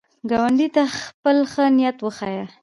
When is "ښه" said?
1.51-1.65